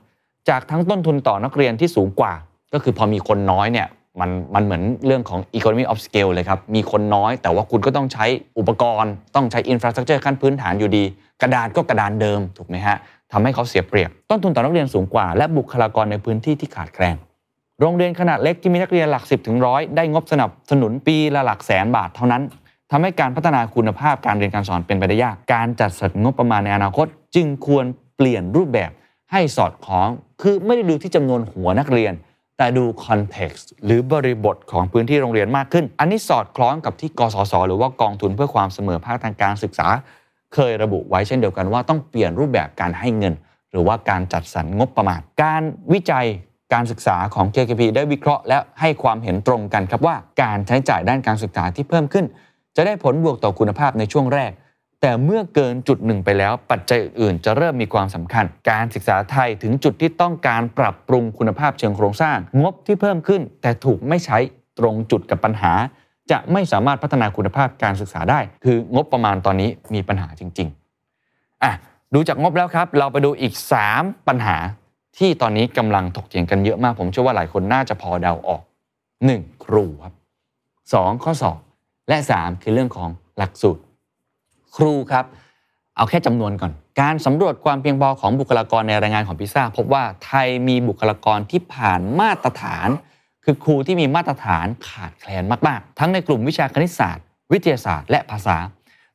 [0.48, 2.32] จากทั้งต้นทุนต่อนักเรียนที่สูงกว่า
[2.72, 3.88] ก็คือพอมีคนน้อยเนี่ย
[4.20, 8.24] มันมันเหมือนเรื่องของ economy of scale เลยครับ มีคนน้อยแต่ว่าคุณก็ต้องใช้
[8.58, 11.04] อุปกรณ์ ต้องใช้ infrastructure ขั้นพื้นฐานอยู่ดี
[11.42, 12.96] กระดานก็กระดานเดิมถูกไหมฮะ
[13.32, 17.16] ทำให้เขาเสียเปรียบ ต้นทุนต่อนักเรียนสูงกว่า และบุคลากรในพื้นที่ที่ขาดแคลน
[17.80, 22.42] โรงเรียนขนาดเล็กที่มีนักเรียนหลัก 10 ถึงร้อยได้งบสนับสนุนปีละหลักแสนบาทเท่านั้น
[22.90, 27.84] ทำให้การพัฒนาคุณภาพการเรียนการสอนเป็นไปได้ยาก การจัดสรรงบประมาณในอนาคต จึงควร
[28.16, 28.90] เปลี่ยนรูปแบบ
[29.32, 30.08] ให้สอดคล้อง
[30.42, 32.12] คือไม่ได้ดูที่จำนวนหัวนักเรียน
[32.58, 39.88] แต่ดูคอนเท็กซ์หรือบริบทของพื้นที่โรงเรียนมากขึ้น อันนี้สอดคล้องกับที่กสศหรือว่ากองทุนเพื่อความเสมอภาคทางการศึกษา
[40.54, 43.34] เคยระบุไว้เช่นเดียวกันว่าต้องเปลี่ยนรูปแบบการให้เงิน
[43.70, 46.26] หรือว่าการจัดสรรงบประมาณ การวิจัย
[46.72, 52.26] การศึกษาของ KKP ได้วิเคราะห์ และให้ความเห็นตรงกันครับว่า การใช้จ่ายด้านการศึกษาที่เพิ่มขึ้น
[52.76, 54.52] จะได้ผลบวกต่อคุณภาพในช่วงแรก
[55.00, 64.38] แต่เมื่อเกินจุดหนึ่งไปแล้ว ปัจจัยอื่นๆ จะเริ่มมีความสำคัญ การศึกษาไทยถึงจุดที่ต้องการปรับปรุงคุณภาพเชิงโครงสร้าง งบที่เพิ่มขึ้น แต่ถูกไม่ใช้
[64.78, 65.72] ตรงจุดกับปัญหา
[66.30, 71.72] จะไม่สามารถพัฒนาคุณภาพการศึกษาได้ คืองบประมาณตอนนี้มีปัญหาจริงๆอะ
[72.14, 73.54] ดูจากงบแล้วครับ เราไปดูอีก
[73.90, 74.56] 3 ปัญหา
[75.18, 78.62] ที่ตอนนี้กำลังถกเถียงกันเยอะมาก ผมเชื่อว่าหลายคนน่าจะพอเดาออก
[79.12, 79.64] 1.
[79.64, 80.14] ครูครับ
[80.68, 81.24] 2.
[81.24, 81.58] ข้อสอบ
[82.08, 83.82] และ 3 คือเรื่องของหลักสูตร
[84.76, 85.24] ครูครับ
[85.96, 92.88] เอาแค่จำนวนก่อน การสำรวจความเพียงพอของบุคลากรในรายงานของพิซซ่าพบว่าไทยมีบุคลากรที่ผ่านมาตรฐาน
[93.44, 98.56] คือครูที่มีมาตรฐานขาดแคลนมากๆ ทั้งในกลุ่มวิชาคณิตศาสตร์ วิทยาศาสตร์ และภาษา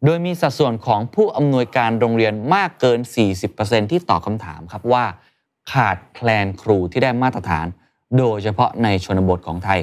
[0.05, 2.99] โดยมีสัดส่วนของผู้อำนวยการโรงเรียนมากเกิน
[3.45, 5.05] 40%ที่ตอบคำถามครับว่า
[5.71, 7.65] ขาดแคลนครูที่ได้มาตรฐาน
[8.17, 9.79] โดยเฉพาะในชนบทของไทย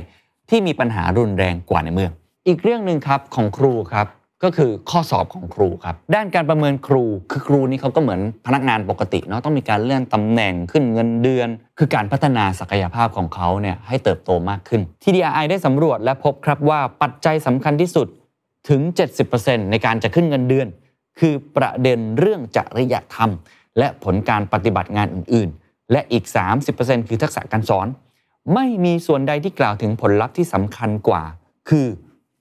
[0.49, 2.13] ที่มีปัญหารุนแรงกว่าในเมือง
[2.47, 4.07] อีกเรื่องหนึ่งครับของครูครับ
[4.45, 18.07] ก็คือข้อสอบของครูครับด้านการประเมินครูคือครูนี่เขาก็เหมือนพนักงานปกติเนาะต้องมีการเลื่อนตำแหน่งขึ้นเงินเดือน คือการพัฒนาศักยภาพของเขาเนี่ยให้เติบโตมากขึ้น TDI ได้สำรวจและพบครับว่าปัจจัยสำคัญที่สุด
[18.69, 18.81] ถึง
[19.27, 20.69] 70%ในการจะขึ้นเงินเดือน
[21.19, 23.31] คือประเด็นเรื่องจริยธรรม
[23.79, 26.25] และผลการปฏิบัติงานอื่น ๆ และอีก
[26.67, 27.87] 30%คือทักษะการสอน
[28.55, 31.23] ไม่มีส่วนใดที่กล่าวถึงผลลัพธ์ที่สำคัญกว่า
[31.71, 31.87] คือ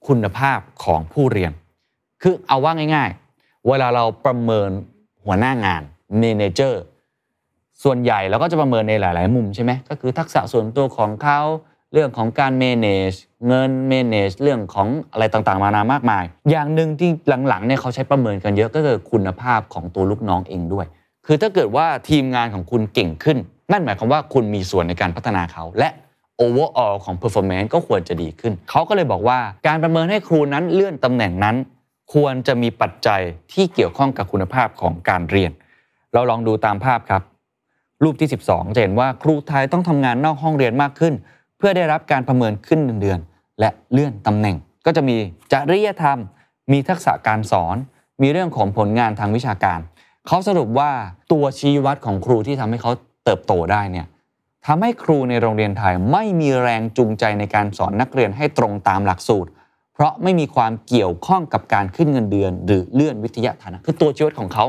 [0.06, 1.52] คุณภาพของผู้เรียน
[2.22, 4.70] คือเอาว่าง่าย ๆ เวลาเราประเมิน
[5.24, 5.82] หัวหน้างาน
[6.18, 6.82] manager
[7.82, 11.40] ส่วนใหญ่เราก็จะประเมินในหลาย ๆ มุมใช่ไหมก็คือทักษะส่วนตัวของเขา
[11.92, 17.10] เรื่องของการ manage เงิน manage เรื่องของอะไรต่าง ๆ มานามากมาย อย่างหนึ่งที่
[17.48, 20.86] หลัง ๆ เนี่ยเขาใช้ประเมินกันเยอะก็คือคุณภาพของตัวลูกน้องเองด้วย
[21.26, 23.38] คือถ้าเกิดว่าทีมงานของคุณเก่งขึ้น
[23.72, 25.88] นั่นหมายความว่าคุณมีส่วนในการพัฒนาเขาและ
[26.40, 31.56] overall ของ performance ก็ควรจะดีขึ้น เขาก็เลยบอกว่าการประเมินให้ครูนั้นเลื่อนตำแหน่งนั้น
[32.14, 33.20] ควรจะมีปัจจัย
[33.52, 35.52] ที่เกี่ยวข้องกับคุณภาพของการเรียน
[36.12, 37.22] เราลองดูตามภาพครับ
[38.02, 41.14] รูปที่ 12 จะเห็นว่าครูไทยต้องทำงานนอกห้องเรียนมากขึ้น
[41.58, 43.18] เพื่อได้รับการประเมินขึ้นเดือน
[43.60, 45.16] และเลื่อนตำแหน่ง ก็จะมี
[45.52, 46.18] จริยธรรม
[46.72, 47.76] มีทักษะการสอน
[48.22, 49.80] มีเรื่องของผลงานทางวิชาการ
[50.26, 50.90] เขาสรุปว่า
[51.32, 52.90] ตัวชี้วัดของครูที่ทำให้เขา
[53.24, 54.06] เติบโตได้เนี่ย
[54.66, 59.50] ทำให้ครูในโรงเรียนไทยไม่มีแรงจูงใจในการสอนนักเรียนให้ตรงตามหลักสูตร
[59.94, 64.66] เพราะไม่มีความเกี่ยวข้องกับการขึ้นเงินเดือน หรือเลื่อนวิทยาฐานะคือตัวชีวัดของเขา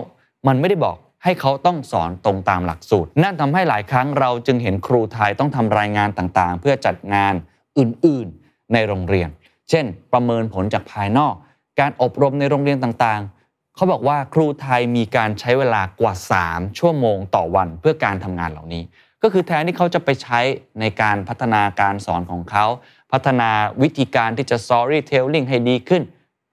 [0.47, 7.33] มันไม่ได้บอกให้เขาต้องสอนตรงตามหลักสูตร นั่นทำให้หลายครั้งเราจึงเห็นครูไทยต้องทำรายงานต่างๆ เพื่อจัดงาน
[7.77, 9.29] อื่นๆ ในโรงเรียน
[9.69, 11.33] เช่น ประเมินผลจากภายนอก
[11.79, 16.13] การอบรมในโรงเรียนต่างๆเขาบอกว่าครูไทยมีการใช้เวลากว่า
[16.45, 18.83] 3 ชั่วโมงต่อวันเพื่อการทำงานเหล่านี้
[19.23, 20.39] ก็คือแทนที่เขาจะไปใช้
[20.79, 22.65] ในการพัฒนาการสอนของเขา
[23.11, 23.49] พัฒนา
[23.81, 26.03] วิธีการที่จะ storytelling ให้ดีขึ้น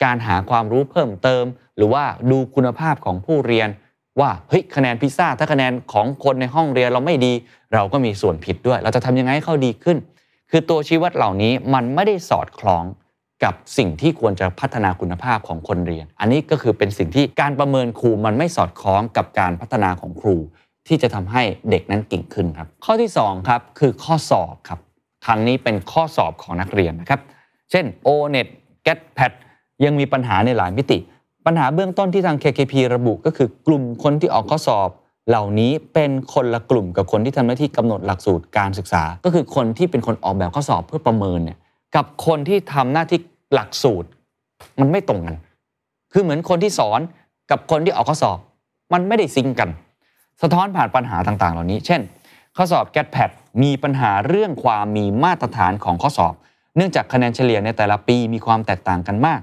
[0.04, 1.44] การหาความรู้เพิ่มเติม
[1.76, 3.68] หรือว่าดูคุณภาพของผู้เรียน
[4.20, 7.32] ว่าเฮ้ยคะแนนพิซซ่าถ้าคะแนนของคนในห้องเรียนเราไม่ดี
[7.74, 9.96] เราก็มีส่วนผิดด้วย เราจะทำยังไงให้เขาดีขึ้น
[10.50, 12.84] คือตัวชี้วัดเหล่านี้มันไม่ได้สอดคล้อง
[13.44, 20.36] กับสิ่งที่ควรจะพัฒนาคุณภาพของคนเรียน อันนี้ก็คือเป็นสิ่งที่การประเมินครูมันไม่สอดคล้องกับการพัฒนาของครู
[20.88, 24.78] ที่จะทำให้เด็กนั้นเก่งขึ้นครับ ข้อที่2ครับคือข้อสอบครับ
[25.26, 27.20] ครั้งนี้เป็นข้อสอบของนักเรียนนะครับ
[27.70, 28.46] เช่น O-NET
[28.86, 29.32] GET-PAT
[29.84, 30.98] ยังมีปัญหาในหลายมิติ
[31.46, 34.88] ปัญหาเบื้องต้นที่ทาง KKP ระบุก็คือกลุ่มคนที่ออกข้อสอบ
[35.28, 41.58] เหล่านี้เป็นคนละกลุ่มกับคนที่ทำหน้าที่กำหนดหลักสูตรการศึกษา ก็คือคนที่เป็นคนออกแบบข้อสอบเพื่อประเมินเนี่ย
[41.96, 43.18] กับคนที่ทำหน้าที่
[43.54, 44.08] หลักสูตร
[44.80, 45.36] มันไม่ตรงกัน
[46.12, 47.00] คือเหมือนคนที่สอน
[47.50, 48.38] กับคนที่ออกข้อสอบ
[48.92, 49.68] มันไม่ได้ซิงกัน
[50.42, 52.00] สะท้อนผ่านปัญหาต่างๆ เหล่านี้ เช่น
[52.56, 53.30] ข้อสอบ GAT-PAT
[53.62, 56.34] มีปัญหาเรื่องความมีมาตรฐานของข้อสอบ
[56.76, 59.40] เนื่องจากคะแนนเฉลี่ยในแต่ละปีมีความแตกต่างกันมาก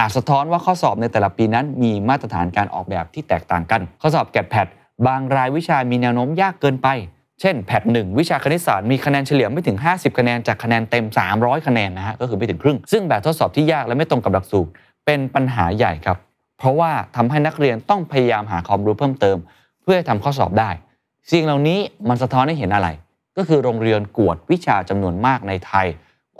[0.00, 4.66] อาจสะท้อนว่าข้อสอบในแต่ละปีนั้น มีมาตรฐานการออกแบบที่แตกต่างกัน ข้อสอบ GAT-PAT
[5.06, 6.88] บางรายวิชามีแนวโน้มยากเกินไป
[7.40, 11.04] เช่นแพทหนึ่งวิชาคณิตศาสตร์มีคะแนนเฉลี่ยไม่ถึง 50 คะแนนจากคะแนนเต็ม
[11.36, 14.70] 300 คะแนนนะฮะก็คือไม่ถึงครึ่ง ซึ่งแบบทดสอบที่ยากและไม่ตรงกับหลักสูตร
[15.06, 16.18] เป็นปัญหาใหญ่ครับ
[16.58, 19.36] เพราะว่าทำให้นักเรียนต้องพยายามหาความรู้เพิ่มเติม
[19.84, 20.70] เพื่อให้ทำข้อสอบได้
[21.32, 22.88] สิ่งเหล่านี้มันสะท้อนให้เห็นอะไร
[23.36, 25.86] ก็คือโรงเรียนกวดวิชาจำนวนมากในไทย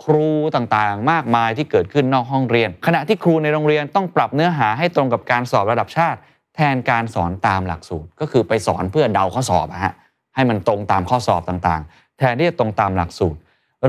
[0.03, 6.19] ครูต่างๆ มากมายที่เกิดขึ้นนอกห้องเรียน ขณะที่ครูในโรงเรียนต้องปรับเนื้อหาให้ตรงกับการสอบระดับชาติ
[6.55, 9.93] แทนการสอนตามหลักสูตร ก็คือไปสอนเพื่อเดาข้อสอบอะฮะ
[10.35, 13.39] ให้มันตรงตามข้อสอบต่างๆ แทนที่จะตรงตามหลักสูตร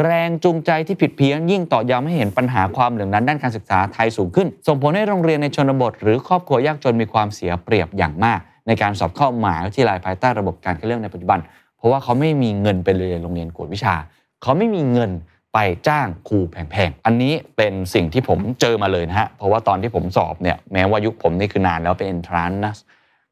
[0.02, 11.38] แรงจูงใจที่ผิดเพี้ยนยิ่งต่อย้ำให้เห็นปัญหาความเหลื่อมล้ำด้านการศึกษาไทยสูงขึ้น ส่งผลให้โรงเรียนในชนบท หรือครอบครัวยากจนมีความเสียเปรียบอย่างมาก ในการสอบเข้ามหาวิทยาลัยภายใต้ระบบการคัดเลือกในปัจจุบัน
[11.76, 13.94] เพราะว่าเขาไม่มีเงินไปเรียนโรงเรียนกวดวิชา
[14.42, 15.10] เขาไม่มีเงิน
[15.54, 22.74] ไปจ้างครูแพงๆ อันนี้เป็นสิ่งที่ผมเจอมาเลยนะฮะ เพราะว่าตอนที่ผมสอบเนี่ยแม้ว่ายุคผมนี่คือนานแล้วเป็น entrance นะ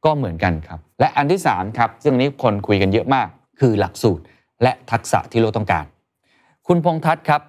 [0.05, 3.29] ก็เหมือนกันครับ และอันที่3ครับซึ่งนี้คนคุยกันเยอะมาก
[3.61, 4.25] คือหลักสูตร
[4.62, 5.85] และทักษะที่โลกต้องการ
[6.66, 7.42] คุณพงษ์ทัศน์ครับ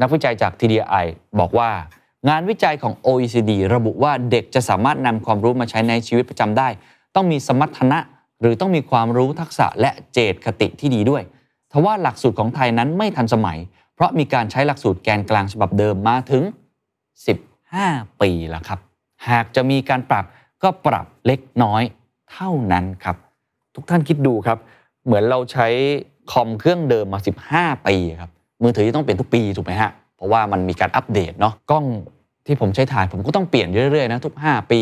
[0.00, 1.04] นักวิจัยจาก TDI
[1.40, 1.70] บอกว่า
[2.28, 6.68] งานวิจัยของ OECD ระบุว่าเด็กจะสามารถนำความรู้มาใช้ในชีวิตประจำได้
[7.14, 7.98] ต้องมีสมรรถนะ
[8.40, 11.22] หรือต้องมีความรู้ทักษะและเจตคติที่ดีด้วย
[11.72, 13.58] ทว่าหลักสูตรของไทยนั้นไม่ทันสมัย
[13.94, 16.42] เพราะมีการใช้หลักสูตรแกนกลางฉบับเดิมมาถึง
[17.36, 18.78] 15 ปีแล้วครับ
[19.28, 20.24] หากจะมีการปรับ
[20.62, 21.82] ก็ปรับเล็กน้อย
[22.32, 23.16] เท่านั้นครับ
[23.74, 24.58] ทุกท่านคิดดูครับ
[25.04, 25.66] เหมือนเราใช้
[26.32, 27.20] คอมเครื่องเดิมมา
[27.52, 28.30] 15 ปีครับ
[28.62, 31.84] มือถือที่ต้องเปลี่ยนทุกปีถูกไหมฮะเพราะว่ามันมีการอัปเดตเนาะกล้อง
[32.46, 34.80] ที่ผมใช้ถ่ายผมก็ต้องเปลี่ยนเรื่อยๆนะทุก 5 ปี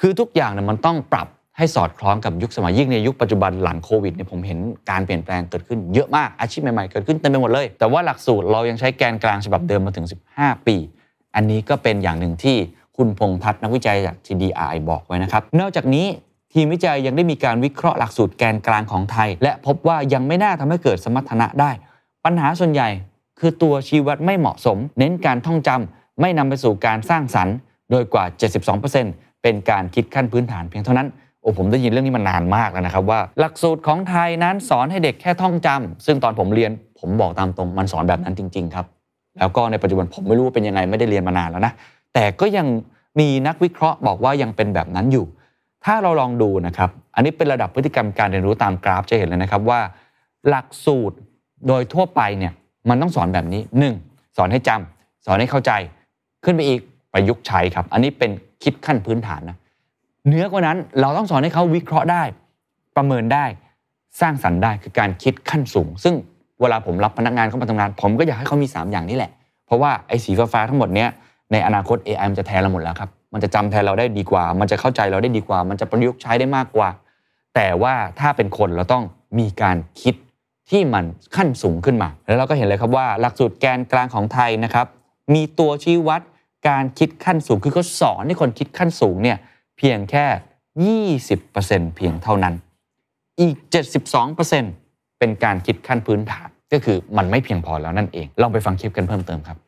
[0.00, 4.58] คือทุกอย่างเนี่ยมันต้องปรับ ให้สอดคล้องกับยุคสมัยยิ่งในยุคปัจจุบันหลังโควิดเนี่ยผมเห็น
[4.90, 10.76] การเปลี่ยนแปลงเกิดขึ้นเยอะมากอาชีพใหม่ๆเกิดขึ้นเต็มไปหมดเลย แต่ว่าหลักสูตรเรายังใช้แกนกลางฉบับเดิมมาถึง 15 ปี
[11.34, 12.56] อันนี้ก็เป็นอย่างหนึ่งที่
[12.96, 16.06] คุณพงษ์พัฒน์นักวิจัยจาก TDI บอกไว้นะครับ นอกจากนี้
[16.52, 21.70] ทีมวิจัยยังได้มีการวิเคราะห์หลักสูตรแกนกลางของไทย และพบว่ายังไม่น่าทำให้เกิดสมรรถนะได้
[22.24, 22.88] ปัญหาส่วนใหญ่
[23.38, 27.56] คือตัวชี้วัดไม่เหมาะสม เน้นการท่องจำไม่นำไปสู่การสร้างสรรค์
[27.90, 28.24] โดยกว่า
[28.84, 31.08] 72%เป็นการคิดขั้นพื้นฐานเพียงเท่านั้น
[31.44, 38.86] โอ้ผมได้ยินเรื่องนี้มานานมากแล้วนะครับว่า หลักสูตรของไทยนั้นสอนให้เด็กแค่ท่องจำซึ่งตอนผมเรียนผมบอกตามตรงมันสอนแบบนั้นจริง ๆ ครับ
[39.38, 41.72] แล้วก็ในปัจจุบันผมไม่รู้ว่าเป็นยังไงไม่ได้เรียนมานานแล้วนะ
[42.14, 42.66] แต่ก็ยัง
[43.20, 45.26] มีนักวิเคราะห์บอกว่ายังเป็นแบบนั้นอยู่
[45.84, 49.80] ถ้าเราลองดูนะครับ อันนี้เป็นระดับพฤติกรรมการเรียนรู้ตามกราฟจะเห็นเลยนะครับว่า
[50.48, 51.16] หลักสูตร
[51.68, 52.52] โดยทั่วไปเนี่ย
[52.88, 53.62] มันต้องสอนแบบนี้
[53.98, 54.36] 1.
[54.36, 55.72] สอนให้จำสอนให้เข้าใจ
[56.44, 56.80] ขึ้นไปอีก
[57.12, 58.30] ประยุกต์ใช้ครับ อันนี้เป็น
[58.62, 59.56] คิดขั้นพื้นฐานนะ
[60.28, 62.22] เนื้อกว่านั้นเราต้องสอนให้เขาวิเคราะห์ได้
[62.96, 63.44] ประเมินได้
[64.20, 66.14] สร้างสรรค์ได้คือการคิดขั้นสูง ซึ่ง
[66.60, 69.30] เวลาผมรับพนักงานเข้ามาทำงาน ผมก็อยากให้เขามี 3 อย่างนี้แหละ
[69.66, 71.08] เพราะว่าไอ้สีฟ้าทั้งหมดเนี้ย
[71.52, 76.88] ในอนาคต AI มันจะแทนเราหมดแล้วครับ มันจะจำแทนเราได้ดีกว่า มันจะเข้าใจเราได้ดีกว่า มันจะประยุกต์ใช้ได้มากกว่า
[77.54, 79.04] แต่ว่าถ้าเป็นคนเราต้อง
[79.38, 80.14] มีการคิด
[80.70, 81.04] ที่มัน
[81.36, 84.86] ขั้นสูงขึ้นมา แล้วเราก็เห็นเลยครับว่า หลักสูตรแกนกลางของไทยนะครับ
[85.34, 86.20] มีตัวชี้วัด
[86.68, 89.38] การคิดขั้นสูงคือเขาสอนให้คนคิดขั้นสูงเนี่ย
[89.78, 90.26] เพียงแค่
[91.26, 92.54] 20%เพียงเท่านั้น
[93.40, 93.56] อีก
[94.38, 99.58] 72%เป็นการคิดขั้นพื้นฐานก็คือมันไม่เพียงพอแล้วนั่นเองลองไปฟังคลิปกันเพิ่มเติมครับ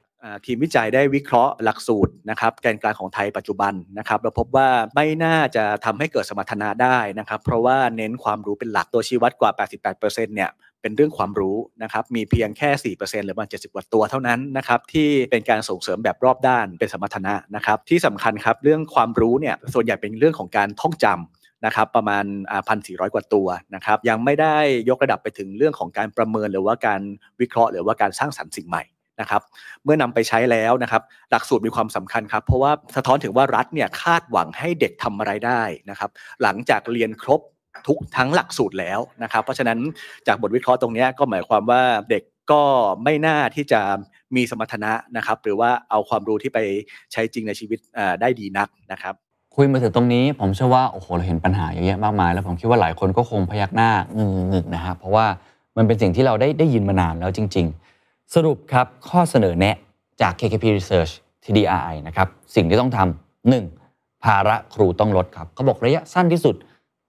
[0.44, 9.50] ทีมวิจัยได้วิเคราะห์หลักสูตรนะครับแกนกลางของไทยปัจจุบันนะครับเราพบว่าไม่น่าจะทำให้เกิดสมรรถนะได้นะครับ เพราะว่าเน้นความรู้เป็นหลักตัวชี้วัดกว่า
[9.92, 10.50] 88%เนี่ย
[10.82, 22.24] เป็นเรื่องความรู้นะครับมีเพียงแค่ 4%หรือประมาณ70กว่าตัวเท่านั้นนะครับที่เป็นการส่งเสริมแบบรอบด้านเป็นสมรรถนะนะครับที่สำคัญครับเรื่องความรู้เนี่ยส่วนใหญ่เป็นเรื่องของการท่องจำนะครับประมาณ
[22.68, 24.56] พันสี่ร้อยกว่าตัวนะครับยังไม่ได้
[24.88, 27.00] ยกระดับไปถึงเรื่องของการประเมินหรือว่าการ
[27.40, 28.82] วิเคราะห์ หรือว่าการสร้างสรรค์สิ่งใหม่
[29.20, 29.42] นะครับ
[29.84, 36.10] เมื่อนำไปใช้แล้วนะครับหลักสูตรมีความสำคัญครับ เพราะว่าสะท้อนถึงว่ารัฐเนี่ยคาดหวังให้เด็กทำอะไรได้นะครับ
[36.42, 37.40] หลังจากเรียนครบ
[37.88, 39.78] ทุกทั้งหลักสูตรแล้วนะครับ เพราะฉะนั้น
[40.26, 42.62] จากบทวิเคราะห์ตรงนี้ก็หมายความว่าเด็กก็
[43.04, 43.80] ไม่น่าที่จะ
[44.36, 46.58] มีสมรรถนะนะครับ หรือว่าเอาความรู้ที่ไป
[47.12, 47.78] ใช้จริงในชีวิต
[48.20, 49.14] ได้ดีนักนะครับ
[49.56, 55.26] คุยมาถึงตรงนี้ผมเชื่อว่าโอ้โหเราเห็นปัญหาเยอะแยะมากมาย แล้วผมคิดว่าหลายคนก็คงพยักหน้างึงงึกๆนะฮะเพราะว่า
[55.76, 57.85] มันเป็นสิ่งที่เราได้ได้ยินมานานแล้วจริง ๆ
[58.34, 59.76] สรุปครับข้อเสนอแนะ
[60.20, 61.12] จาก KKP Research
[61.44, 63.64] TDRI นะครับสิ่งที่ต้องทำหนึ่ง
[64.24, 66.56] ภาระครูต้องลดครับเขาบอกระยะสั้นที่สุด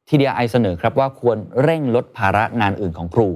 [0.09, 3.27] TDI เสนอครับว่าควรเร่งลดภาระงานอื่นของครู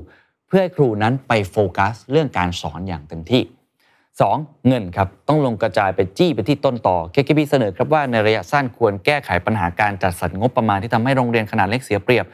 [0.48, 3.44] เพื่อให้ครูนั้นไปโฟกัสเรื่องการสอนอย่างเต็มที่
[4.06, 4.67] 2.
[4.67, 12.26] เงินครับต้องลงกระจายไปจี้ไปที่ต้นต่อ KKP เสนอครับว่าในระยะสั้นควรแก้ไขปัญหาการจัดสรรงบประมาณที่ทำให้โรงเรียนขนาดเล็กเสียเปรียบ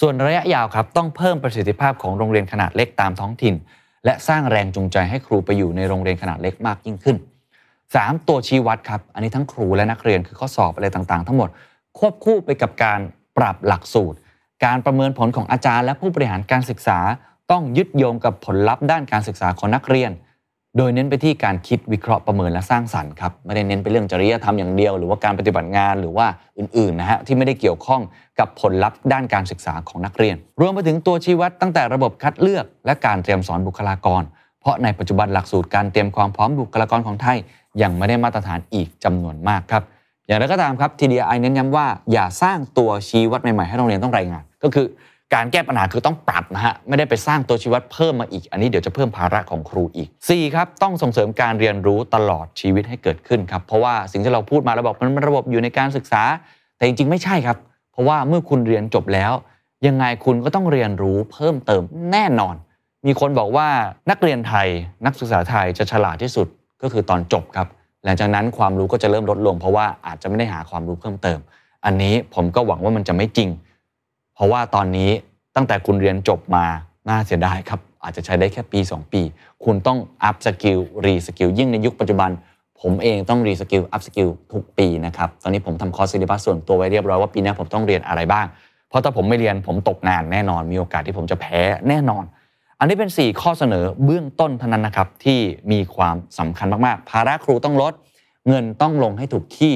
[0.00, 3.54] ส่วนระยะยาวครับต้องเพิ่มประสิทธิภาพของโรงเรียนขนาดเล็กตามท้องถิ่น
[4.04, 7.16] และสร้างแรงจูงใจให้ครูไปอยู่ในโรงเรียนขนาดเล็กมากยิ่งขึ้น
[7.72, 8.28] 3.
[8.28, 11.48] ตัวชี้วัดครับ อันนี้ทั้งครูและนักเรียนคือข้อสอบอะไรต่างๆ ทั้งหมด
[11.98, 13.00] ควบคู่ไปกับการ
[13.36, 14.18] ปรับหลักสูตร
[14.64, 16.98] การประเมินผลของอาจารย์และผู้บริหารการศึกษา
[17.50, 20.10] ต้องยึดโยงกับผลลัพธ์ด้านการศึกษาของนักเรียน
[20.78, 26.26] โดยเน้นไปที่การคิดวิเคราะห์ประเมินและสร้างสรรค์ครับไม่ได้เน้นไปเรื่องจริยธรรมอย่างเดียว หรือว่าการปฏิบัติงานหรือว่า
[26.58, 28.00] อื่นๆนะฮะที่ไม่ได้เกี่ยวข้อง
[28.38, 34.22] กับผลลัพธ์ด้านการศึกษาของนักเรียน รวมไปถึงตัวชี้วัดตั้งแต่ระบบคัดเลือก และการเตรียมสอนบุคลากร
[34.60, 37.38] เพราะในปัจจุบันหลักสูตรการเตรียมความพร้อมบุคลากรของไทย
[37.82, 39.82] ยังไม่ได้มาตรฐานอีกจำนวนมากครับ
[40.26, 44.86] อย่างไรก็ตามครับ TDI เน้นย้ำว่าอย่าสร้างตัวชี้วัดใหม่ๆให้โรงเรียนต้องรายงาน ก็คือ
[45.34, 50.54] การแก้ปัญหาคือต้องปรับนะฮะไม่ได้ไปสร้างตัวชีวัดเพิ่มมาอีก อันนี้เดี๋ยวจะเพิ่มภาระของครูอีก 4.
[50.54, 56.22] ครับ ต้องส่งเสริมการเรียนรู้ตลอดชีวิตให้เกิดขึ้นครับ เพราะว่าสิ่งที่เราพูดมาเราบอกมันระบบอยู่ในการศึกษา
[56.76, 57.56] แต่จริงๆไม่ใช่ครับ
[57.92, 59.32] เพราะว่าเมื่อคุณเรียนจบแล้ว
[59.86, 62.54] ยังไงคุณก็ต้องเรียนรู้เพิ่มเติมแน่นอน
[63.06, 63.68] มีคนบอกว่า
[64.10, 64.68] นักเรียนไทย
[65.06, 66.46] นักศึกษาไทยจะฉลาดที่สุด
[66.82, 67.68] ก็คือตอนจบครับ
[68.04, 71.38] หลังจากนั้นความรู้ก็จะเริ่มลดลง เพราะว่าอาจจะไม่ได้หาความรู้เพิ่มเติม
[71.84, 73.48] อันนี้ผมก็หวังว่ามันจะไม่จริง
[74.34, 75.10] เพราะว่าตอนนี้
[75.56, 76.64] ตั้งแต่คุณเรียนจบมา
[77.08, 79.22] น่าเสียดายครับ อาจจะใช้ได้แค่ปี 2 ปี
[79.64, 82.30] คุณต้อง upskill reskill ยิ่งในยุคปัจจุบัน
[82.80, 88.46] ผมเองต้อง reskill upskill ทุกปีนะครับ ตอนนี้ผมทำคอร์ส syllabus ส่วนตัวไว้เรียบร้อยว่าปีหน้าผมต้องเรียนอะไรบ้าง
[88.88, 92.24] เพราะถ้าผมไม่เรียนผมตกงานแน่นอน มีโอกาสที่ผมจะแพ้แน่นอน
[92.78, 95.40] อันนี้เป็น 4 ข้อเสนอเบื้องต้นเท่านั้นนะครับที่
[95.72, 97.92] มีความสำคัญมากๆ ภาระครูต้องลด
[98.48, 99.74] เงินต้องลงให้ถูกที่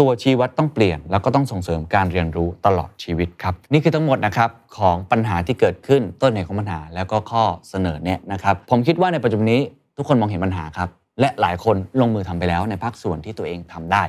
[0.00, 9.60] ตัวชี้วัดต้องเปลี่ยน แล้วก็ต้องส่งเสริมการเรียนรู้ตลอดชีวิตครับ นี่คือทั้งหมดนะครับของปัญหาที่เกิดขึ้นต้นเหตุของปัญหา แล้วก็ข้อเสนอแนะนะครับผมคิดว่าในปัจจุบันนี้
[9.96, 10.88] ทุกคนมองเห็นปัญหาครับ
[11.20, 14.02] และหลายคนลงมือทำไปแล้วในภาคส่วนที่ตัวเองทำได้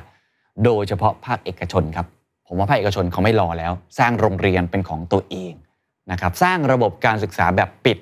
[0.64, 2.06] โดยเฉพาะภาคเอกชนครับ
[2.46, 5.52] ผมว่าภาคเอกชนเขาไม่รอแล้ว สร้างโรงเรียนเป็นของตัวเอง
[6.10, 7.98] นะครับสร้างระบบการศึกษาแบบปิด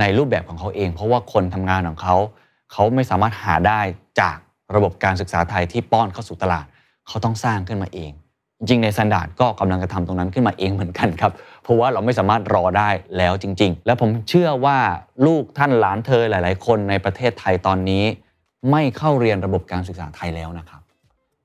[0.00, 2.16] ในรูปแบบของเขาเอง เพราะว่าคนทำงานของเขา
[2.72, 3.80] เขาไม่สามารถหาได้
[4.20, 4.38] จาก
[4.74, 6.66] ระบบการศึกษาไทยที่ป้อนเข้าสู่ตลาด
[7.10, 8.12] เขาต้องสร้างขึ้นมาเอง
[8.58, 14.78] จริง ๆ The Standard ก็กำลังจะทำตรงนั้นขึ้นมาเองเหมือนกันครับ เพราะว่าเราไม่สามารถรอได้แล้วจริง ๆ และผมเชื่อว่า
[15.26, 18.04] ลูกท่านหลานเธอหลาย ๆ คนในประเทศไทยตอนนี้
[18.70, 20.82] ไม่เข้าเรียนระบบการศึกษาไทยแล้วนะครับ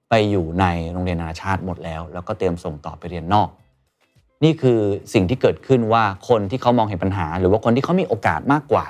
[0.10, 3.49] ไปอยู่ในโรงเรียนนานาชาติหมดแล้ว แล้วก็เตรียมส่งต่อไปเรียนนอก
[4.43, 4.80] นี่คือ
[5.13, 8.86] สิ่งที่เกิดขึ้นว่าคนที่เขามองเห็นปัญหา หรือว่าคนที่เขามีโอกาสมากกว่า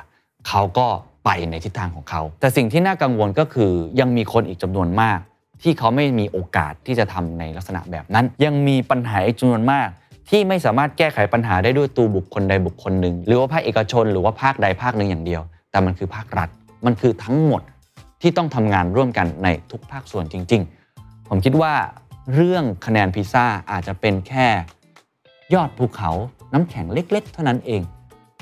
[0.47, 0.88] เขาก็
[1.25, 5.19] ไปในทิศทางของเขา แต่สิ่งที่น่ากังวลก็คือยังมีคนอีกจำนวนมาก
[5.63, 9.89] ที่เขาไม่มีโอกาสที่จะทำในลักษณะแบบนั้น ยังมีปัญหาอีกจำนวนมาก
[10.30, 15.41] ที่ไม่สามารถแก้ไขปัญหาได้ด้วยตัวบุคคลใดบุคคลหนึ่ง หรือว่าภาคเอกชน หรือว่าภาคใดภาคหนึ่งอย่างเดียว
[15.72, 16.50] แต่มันคือภาครัฐ
[16.86, 17.62] มันคือทั้งหมด
[18.22, 20.62] ที่ต้องทำงานร่วมกันในทุกภาคส่วนจริง
[20.96, 21.74] ๆ ผมคิดว่า
[22.34, 24.48] เรื่องคะแนนพิซซ่าอาจจะเป็นแค่
[25.54, 26.12] ยอดภูเขา
[26.54, 27.82] น้ำแข็งเล็ก ๆ เท่านั้นเอง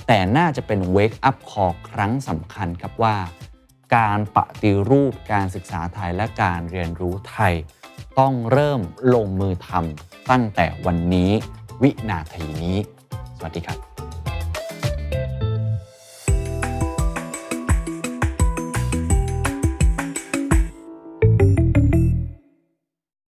[0.07, 3.15] แต่น่าจะเป็นเวกอัพคอครั้งสำคัญครับว่า
[3.95, 7.53] การปฏิรูปการศึกษาไทยและการเรียนรู้ไทย
[8.19, 8.81] ต้องเริ่ม
[9.13, 11.31] ลงมือทำตั้งแต่วันนี้
[11.81, 12.77] วินาทีนี้
[13.37, 13.92] สวัสดีครับ